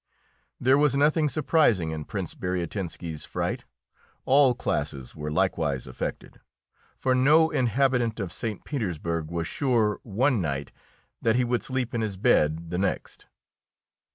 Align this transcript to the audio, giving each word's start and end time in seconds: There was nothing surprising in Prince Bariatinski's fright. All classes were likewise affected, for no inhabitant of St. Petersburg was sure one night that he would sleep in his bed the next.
There 0.59 0.79
was 0.79 0.95
nothing 0.97 1.29
surprising 1.29 1.91
in 1.91 2.05
Prince 2.05 2.33
Bariatinski's 2.33 3.23
fright. 3.23 3.65
All 4.25 4.55
classes 4.55 5.15
were 5.15 5.29
likewise 5.29 5.85
affected, 5.85 6.41
for 6.95 7.13
no 7.13 7.51
inhabitant 7.51 8.19
of 8.19 8.33
St. 8.33 8.65
Petersburg 8.65 9.29
was 9.29 9.45
sure 9.45 9.99
one 10.01 10.41
night 10.41 10.71
that 11.21 11.35
he 11.35 11.43
would 11.43 11.61
sleep 11.61 11.93
in 11.93 12.01
his 12.01 12.17
bed 12.17 12.71
the 12.71 12.79
next. 12.79 13.27